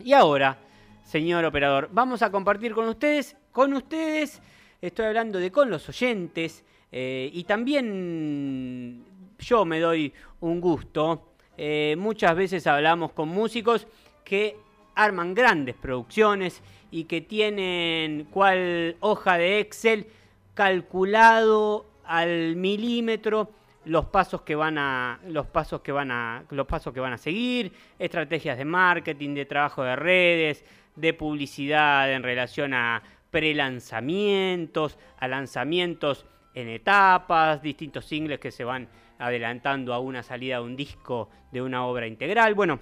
Y 0.00 0.12
ahora, 0.12 0.56
señor 1.02 1.44
operador, 1.44 1.88
vamos 1.92 2.22
a 2.22 2.30
compartir 2.30 2.72
con 2.72 2.88
ustedes, 2.88 3.36
con 3.50 3.72
ustedes, 3.74 4.40
estoy 4.80 5.06
hablando 5.06 5.40
de 5.40 5.50
con 5.50 5.70
los 5.70 5.88
oyentes, 5.88 6.64
eh, 6.92 7.28
y 7.32 7.42
también 7.44 9.04
yo 9.40 9.64
me 9.64 9.80
doy 9.80 10.12
un 10.40 10.60
gusto. 10.60 11.32
Eh, 11.56 11.96
muchas 11.98 12.36
veces 12.36 12.66
hablamos 12.68 13.10
con 13.10 13.28
músicos 13.28 13.88
que 14.24 14.56
arman 14.94 15.34
grandes 15.34 15.74
producciones 15.74 16.62
y 16.92 17.04
que 17.04 17.20
tienen 17.20 18.28
cual 18.30 18.96
hoja 19.00 19.36
de 19.36 19.58
Excel 19.58 20.06
calculado 20.54 21.86
al 22.04 22.54
milímetro 22.54 23.50
los 23.88 24.06
pasos 24.06 24.42
que 24.42 24.54
van 24.54 24.76
a 24.76 25.18
los 25.28 25.46
pasos 25.46 25.80
que 25.80 25.92
van 25.92 26.10
a 26.10 26.44
los 26.50 26.66
pasos 26.66 26.92
que 26.92 27.00
van 27.00 27.14
a 27.14 27.18
seguir, 27.18 27.72
estrategias 27.98 28.58
de 28.58 28.64
marketing, 28.64 29.34
de 29.34 29.46
trabajo 29.46 29.82
de 29.82 29.96
redes, 29.96 30.64
de 30.94 31.14
publicidad 31.14 32.12
en 32.12 32.22
relación 32.22 32.74
a 32.74 33.02
prelanzamientos, 33.30 34.98
a 35.18 35.26
lanzamientos 35.26 36.26
en 36.54 36.68
etapas, 36.68 37.62
distintos 37.62 38.04
singles 38.04 38.38
que 38.38 38.50
se 38.50 38.64
van 38.64 38.88
adelantando 39.18 39.94
a 39.94 40.00
una 40.00 40.22
salida 40.22 40.56
de 40.56 40.64
un 40.64 40.76
disco 40.76 41.30
de 41.50 41.62
una 41.62 41.86
obra 41.86 42.06
integral. 42.06 42.54
Bueno, 42.54 42.78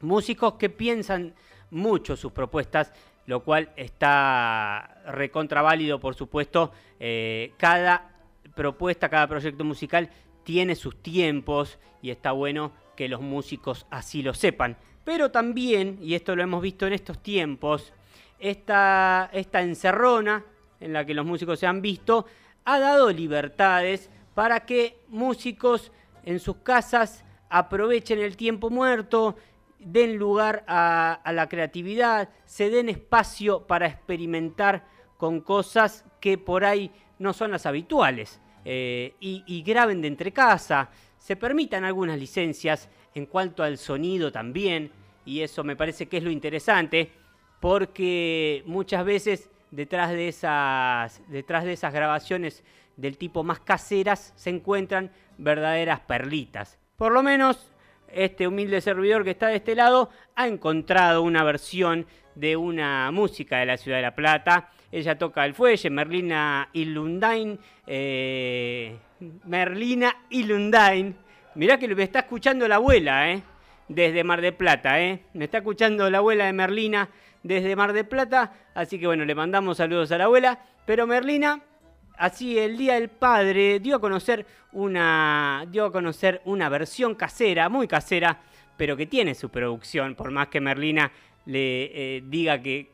músicos 0.00 0.54
que 0.54 0.68
piensan 0.68 1.34
mucho 1.70 2.14
sus 2.14 2.32
propuestas, 2.32 2.92
lo 3.26 3.42
cual 3.42 3.70
está 3.76 5.02
recontraválido, 5.06 5.98
por 5.98 6.14
supuesto. 6.14 6.72
Eh, 7.00 7.52
cada 7.56 8.13
propuesta, 8.54 9.08
cada 9.08 9.28
proyecto 9.28 9.64
musical 9.64 10.10
tiene 10.44 10.74
sus 10.74 11.02
tiempos 11.02 11.78
y 12.02 12.10
está 12.10 12.32
bueno 12.32 12.72
que 12.96 13.08
los 13.08 13.20
músicos 13.20 13.86
así 13.90 14.22
lo 14.22 14.34
sepan. 14.34 14.76
Pero 15.04 15.30
también, 15.30 15.98
y 16.00 16.14
esto 16.14 16.36
lo 16.36 16.42
hemos 16.42 16.62
visto 16.62 16.86
en 16.86 16.92
estos 16.92 17.22
tiempos, 17.22 17.92
esta, 18.38 19.30
esta 19.32 19.62
encerrona 19.62 20.44
en 20.80 20.92
la 20.92 21.04
que 21.04 21.14
los 21.14 21.26
músicos 21.26 21.58
se 21.58 21.66
han 21.66 21.82
visto 21.82 22.26
ha 22.64 22.78
dado 22.78 23.10
libertades 23.10 24.10
para 24.34 24.60
que 24.60 24.98
músicos 25.08 25.92
en 26.24 26.40
sus 26.40 26.56
casas 26.56 27.24
aprovechen 27.48 28.18
el 28.18 28.36
tiempo 28.36 28.70
muerto, 28.70 29.36
den 29.78 30.16
lugar 30.16 30.64
a, 30.66 31.20
la 31.32 31.48
creatividad, 31.48 32.30
se 32.46 32.70
den 32.70 32.88
espacio 32.88 33.66
para 33.66 33.86
experimentar 33.86 34.86
con 35.18 35.40
cosas 35.40 36.04
que 36.20 36.38
por 36.38 36.64
ahí 36.64 36.90
no 37.18 37.32
son 37.32 37.50
las 37.50 37.66
habituales 37.66 38.40
eh, 38.64 39.14
y, 39.20 39.42
y, 39.46 39.62
graben 39.62 40.00
de 40.00 40.08
entre 40.08 40.32
casa, 40.32 40.90
se 41.18 41.36
permitan 41.36 41.84
algunas 41.84 42.18
licencias 42.18 42.88
en 43.14 43.26
cuanto 43.26 43.62
al 43.62 43.78
sonido 43.78 44.32
también 44.32 44.90
y 45.24 45.40
eso 45.40 45.64
me 45.64 45.76
parece 45.76 46.06
que 46.06 46.18
es 46.18 46.22
lo 46.22 46.30
interesante 46.30 47.10
porque 47.60 48.62
muchas 48.66 49.04
veces 49.04 49.50
detrás 49.70 50.10
de 50.10 50.28
esas, 50.28 51.22
detrás 51.28 51.64
de 51.64 51.72
esas 51.72 51.92
grabaciones 51.92 52.62
del 52.96 53.18
tipo 53.18 53.42
más 53.42 53.60
caseras 53.60 54.32
se 54.36 54.50
encuentran 54.50 55.10
verdaderas 55.38 56.00
perlitas. 56.00 56.78
Por 56.96 57.12
lo 57.12 57.22
menos 57.22 57.72
este 58.08 58.46
humilde 58.46 58.80
servidor 58.80 59.24
que 59.24 59.30
está 59.30 59.48
de 59.48 59.56
este 59.56 59.74
lado 59.74 60.10
ha 60.36 60.46
encontrado 60.46 61.22
una 61.22 61.42
versión 61.42 62.06
de 62.34 62.56
una 62.56 63.10
música 63.10 63.58
de 63.58 63.66
la 63.66 63.76
ciudad 63.76 63.98
de 63.98 64.02
La 64.02 64.14
Plata. 64.14 64.70
Ella 64.94 65.18
toca 65.18 65.44
el 65.44 65.54
fuelle, 65.54 65.90
Merlina 65.90 66.68
Ilundain. 66.72 67.58
Eh, 67.84 68.96
Merlina 69.44 70.14
Ilundain. 70.30 71.16
Mirá 71.56 71.78
que 71.78 71.92
me 71.92 72.04
está 72.04 72.20
escuchando 72.20 72.68
la 72.68 72.76
abuela, 72.76 73.32
¿eh? 73.32 73.42
Desde 73.88 74.22
Mar 74.22 74.40
de 74.40 74.52
Plata, 74.52 75.00
¿eh? 75.00 75.24
Me 75.32 75.46
está 75.46 75.58
escuchando 75.58 76.08
la 76.08 76.18
abuela 76.18 76.46
de 76.46 76.52
Merlina 76.52 77.08
desde 77.42 77.74
Mar 77.74 77.92
de 77.92 78.04
Plata. 78.04 78.52
Así 78.72 79.00
que 79.00 79.08
bueno, 79.08 79.24
le 79.24 79.34
mandamos 79.34 79.78
saludos 79.78 80.12
a 80.12 80.18
la 80.18 80.24
abuela. 80.26 80.60
Pero 80.86 81.08
Merlina 81.08 81.60
así 82.16 82.56
el 82.56 82.76
Día 82.76 82.94
del 82.94 83.08
Padre 83.08 83.80
dio 83.80 83.96
a 83.96 84.00
conocer 84.00 84.46
una, 84.70 85.66
dio 85.72 85.86
a 85.86 85.92
conocer 85.92 86.40
una 86.44 86.68
versión 86.68 87.16
casera, 87.16 87.68
muy 87.68 87.88
casera, 87.88 88.42
pero 88.76 88.96
que 88.96 89.06
tiene 89.06 89.34
su 89.34 89.48
producción, 89.48 90.14
por 90.14 90.30
más 90.30 90.46
que 90.46 90.60
Merlina 90.60 91.10
le 91.46 92.16
eh, 92.16 92.22
diga 92.26 92.60
que, 92.60 92.88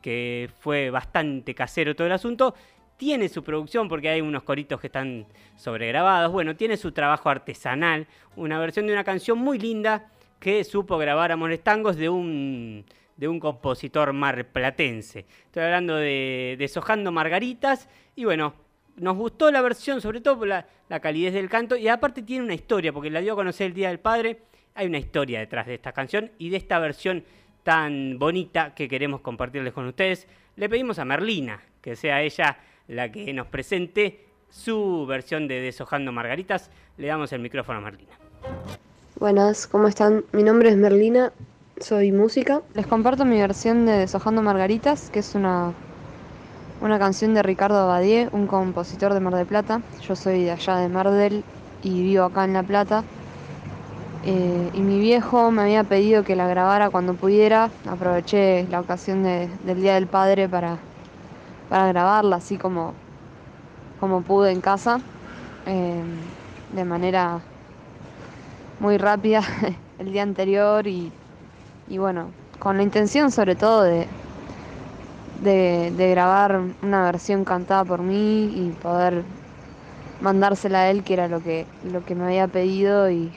que, 0.00 0.50
fue 0.60 0.90
bastante 0.90 1.54
casero 1.54 1.94
todo 1.94 2.06
el 2.06 2.12
asunto, 2.12 2.54
tiene 2.96 3.28
su 3.28 3.42
producción 3.42 3.88
porque 3.88 4.08
hay 4.08 4.20
unos 4.20 4.42
coritos 4.42 4.80
que 4.80 4.86
están 4.86 5.26
sobregrabados, 5.56 6.32
bueno, 6.32 6.56
tiene 6.56 6.76
su 6.76 6.92
trabajo 6.92 7.28
artesanal, 7.28 8.06
una 8.36 8.58
versión 8.58 8.86
de 8.86 8.92
una 8.92 9.04
canción 9.04 9.38
muy 9.38 9.58
linda 9.58 10.10
que 10.38 10.64
supo 10.64 10.98
grabar 10.98 11.32
a 11.32 11.36
Molestangos 11.36 11.96
de 11.96 12.08
un 12.08 12.84
de 13.16 13.28
un 13.28 13.38
compositor 13.38 14.12
marplatense. 14.12 15.26
Estoy 15.44 15.62
hablando 15.62 15.96
de 15.96 16.56
Deshojando 16.58 17.12
Margaritas 17.12 17.88
y 18.16 18.24
bueno, 18.24 18.54
nos 18.96 19.16
gustó 19.16 19.50
la 19.50 19.62
versión, 19.62 20.00
sobre 20.00 20.20
todo 20.20 20.38
por 20.38 20.48
la, 20.48 20.66
calidez 21.00 21.32
del 21.32 21.48
canto 21.48 21.76
y 21.76 21.88
aparte 21.88 22.22
tiene 22.22 22.44
una 22.44 22.54
historia, 22.54 22.92
porque 22.92 23.10
la 23.10 23.20
dio 23.20 23.32
a 23.32 23.36
conocer 23.36 23.68
el 23.68 23.74
Día 23.74 23.88
del 23.88 24.00
Padre. 24.00 24.42
Hay 24.74 24.86
una 24.86 24.98
historia 24.98 25.40
detrás 25.40 25.66
de 25.66 25.74
esta 25.74 25.92
canción 25.92 26.32
y 26.38 26.50
de 26.50 26.56
esta 26.56 26.78
versión 26.78 27.24
tan 27.62 28.18
bonita 28.18 28.74
que 28.74 28.88
queremos 28.88 29.20
compartirles 29.20 29.72
con 29.72 29.86
ustedes. 29.86 30.26
Le 30.56 30.68
pedimos 30.68 30.98
a 30.98 31.04
Merlina 31.04 31.60
que 31.80 31.96
sea 31.96 32.22
ella 32.22 32.58
la 32.88 33.10
que 33.10 33.32
nos 33.32 33.46
presente 33.46 34.26
su 34.50 35.06
versión 35.06 35.48
de 35.48 35.60
Deshojando 35.60 36.12
Margaritas. 36.12 36.70
Le 36.96 37.08
damos 37.08 37.32
el 37.32 37.40
micrófono 37.40 37.78
a 37.78 37.82
Merlina. 37.82 38.12
Buenas, 39.18 39.66
¿cómo 39.66 39.88
están? 39.88 40.24
Mi 40.32 40.42
nombre 40.42 40.68
es 40.68 40.76
Merlina 40.76 41.32
soy 41.82 42.12
música. 42.12 42.62
Les 42.74 42.86
comparto 42.86 43.24
mi 43.24 43.40
versión 43.40 43.86
de 43.86 43.92
Deshojando 43.92 44.42
Margaritas, 44.42 45.10
que 45.10 45.18
es 45.18 45.34
una, 45.34 45.72
una 46.80 46.98
canción 46.98 47.34
de 47.34 47.42
Ricardo 47.42 47.78
Abadie, 47.78 48.28
un 48.32 48.46
compositor 48.46 49.14
de 49.14 49.20
Mar 49.20 49.34
del 49.34 49.46
Plata. 49.46 49.82
Yo 50.06 50.14
soy 50.14 50.44
de 50.44 50.52
allá 50.52 50.76
de 50.76 50.88
Mar 50.88 51.10
del 51.10 51.42
y 51.82 52.02
vivo 52.02 52.24
acá 52.24 52.44
en 52.44 52.52
La 52.52 52.62
Plata. 52.62 53.02
Eh, 54.24 54.70
y 54.72 54.80
mi 54.80 55.00
viejo 55.00 55.50
me 55.50 55.62
había 55.62 55.84
pedido 55.84 56.22
que 56.22 56.36
la 56.36 56.46
grabara 56.46 56.90
cuando 56.90 57.14
pudiera. 57.14 57.70
Aproveché 57.88 58.66
la 58.70 58.80
ocasión 58.80 59.22
del 59.22 59.82
Día 59.82 59.94
del 59.94 60.06
Padre 60.06 60.48
para, 60.48 60.78
para 61.68 61.88
grabarla 61.88 62.36
así 62.36 62.56
como, 62.56 62.94
como 64.00 64.22
pude 64.22 64.52
en 64.52 64.60
casa, 64.60 65.00
eh, 65.66 66.02
de 66.74 66.84
manera 66.84 67.40
muy 68.80 68.96
rápida 68.96 69.42
el 69.98 70.12
día 70.12 70.22
anterior 70.22 70.86
y 70.86 71.12
y 71.88 71.98
bueno, 71.98 72.30
con 72.58 72.78
la 72.78 72.82
intención 72.82 73.30
sobre 73.30 73.54
todo 73.54 73.82
de, 73.82 74.06
de, 75.42 76.10
grabar 76.10 76.60
una 76.82 77.04
versión 77.04 77.44
cantada 77.44 77.84
por 77.84 78.00
mí 78.00 78.44
y 78.44 78.70
poder 78.82 79.24
mandársela 80.20 80.80
a 80.80 80.90
él, 80.90 81.02
que 81.02 81.14
era 81.14 81.28
lo 81.28 81.42
que, 81.42 81.66
lo 81.92 82.04
que 82.04 82.14
me 82.14 82.24
había 82.24 82.48
pedido 82.48 83.10
y, 83.10 83.32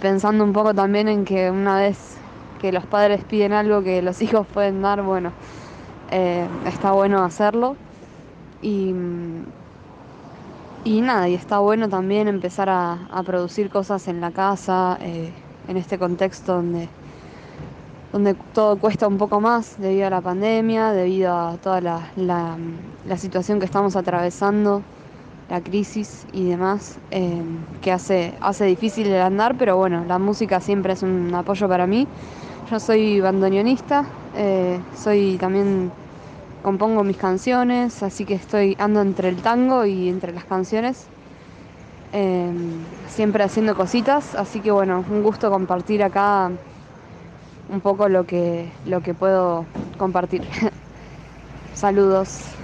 pensando 0.00 0.44
un 0.44 0.52
poco 0.52 0.74
también 0.74 1.08
en 1.08 1.24
que 1.24 1.50
una 1.50 1.78
vez 1.78 2.16
que 2.60 2.72
los 2.72 2.86
padres 2.86 3.24
piden 3.24 3.52
algo 3.52 3.82
que 3.82 4.02
los 4.02 4.20
hijos 4.26 4.46
pueden 4.46 4.82
dar, 4.82 5.02
bueno, 5.02 5.32
eh, 6.10 6.46
está 6.66 6.92
bueno 6.92 7.22
hacerlo. 7.22 7.76
Y, 8.62 8.94
y 10.84 11.00
nada, 11.00 11.28
y 11.28 11.34
está 11.34 11.58
bueno 11.58 11.88
también 11.88 12.28
empezar 12.28 12.68
a, 12.70 13.22
producir 13.24 13.70
cosas 13.70 14.08
en 14.08 14.20
la 14.20 14.30
casa, 14.30 14.98
eh, 15.00 15.30
en 15.68 15.76
este 15.76 15.98
contexto 15.98 16.54
donde 16.54 16.88
donde 18.14 18.34
todo 18.52 18.76
cuesta 18.76 19.08
un 19.08 19.18
poco 19.18 19.40
más 19.40 19.76
debido 19.76 20.06
a 20.06 20.10
la 20.10 20.20
pandemia, 20.20 20.92
debido 20.92 21.36
a 21.36 21.56
toda 21.56 21.80
la, 21.80 22.56
situación 23.16 23.58
que 23.58 23.64
estamos 23.64 23.96
atravesando, 23.96 24.82
la 25.54 25.60
crisis 25.60 26.26
y 26.32 26.48
demás, 26.48 26.96
eh, 27.12 27.40
que 27.80 27.92
hace, 27.92 28.34
hace 28.40 28.64
difícil 28.64 29.06
el 29.06 29.20
andar, 29.20 29.54
pero 29.56 29.76
bueno, 29.76 30.04
la 30.04 30.18
música 30.18 30.60
siempre 30.60 30.94
es 30.94 31.04
un 31.04 31.32
apoyo 31.32 31.68
para 31.68 31.86
mí. 31.86 32.08
Yo 32.68 32.80
soy 32.80 33.20
bandoneonista, 33.20 34.04
eh, 34.36 34.80
soy 34.96 35.36
también 35.38 35.92
compongo 36.64 37.04
mis 37.04 37.16
canciones, 37.16 38.02
así 38.02 38.24
que 38.24 38.34
estoy 38.34 38.74
ando 38.80 39.00
entre 39.00 39.28
el 39.28 39.36
tango 39.36 39.86
y 39.86 40.08
entre 40.08 40.32
las 40.32 40.44
canciones. 40.44 41.06
Eh, 42.12 42.50
siempre 43.06 43.44
haciendo 43.44 43.76
cositas, 43.76 44.34
así 44.34 44.58
que 44.58 44.72
bueno, 44.72 45.04
un 45.08 45.22
gusto 45.22 45.52
compartir 45.52 46.02
acá 46.02 46.50
un 47.72 47.80
poco 47.80 48.08
lo 48.08 48.26
que, 48.26 48.68
lo 48.86 49.02
que 49.02 49.14
puedo 49.14 49.66
compartir. 49.98 50.42
Saludos. 51.74 52.54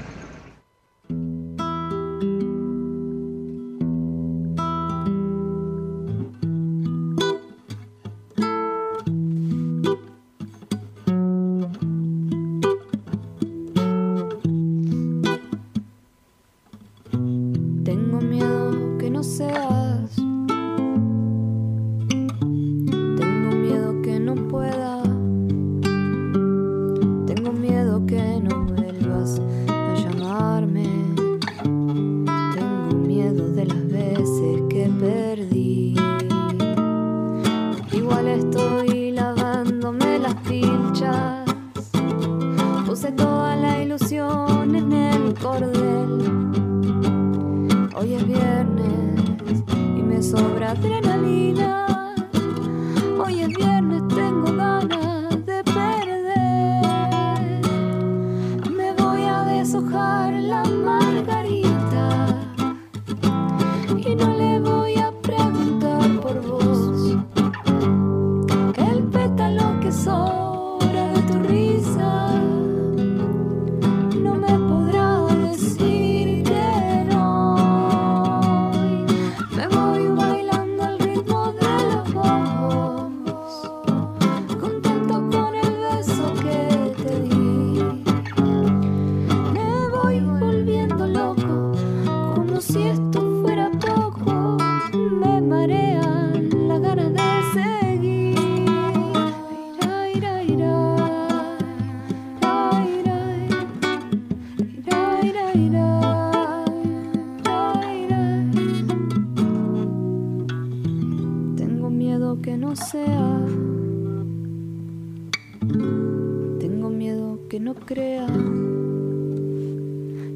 Crea. 117.87 118.27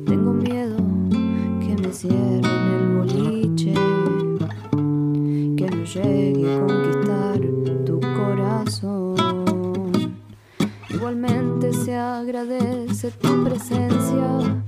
Tengo 0.07 0.33
miedo 0.33 0.77
que 1.61 1.77
me 1.81 1.93
cierren 1.93 2.45
el 2.45 2.97
boliche, 2.97 3.75
que 5.57 5.71
no 5.71 5.85
llegue 5.85 6.55
a 6.55 6.61
conquistar 6.61 7.41
tu 7.85 8.01
corazón. 8.01 9.15
Igualmente 10.91 11.73
se 11.73 11.97
agradece 11.97 13.11
tu 13.11 13.45
presencia. 13.45 14.63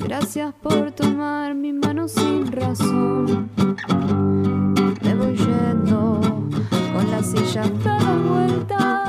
Gracias 0.00 0.54
por 0.62 0.92
tomar 0.92 1.54
mi 1.54 1.72
mano 1.72 2.08
sin 2.08 2.50
razón. 2.50 3.50
Me 5.02 5.14
voy 5.14 5.36
yendo 5.36 6.20
con 6.92 7.10
la 7.10 7.22
silla 7.22 7.62
dada 7.84 8.16
vuelta. 8.28 9.02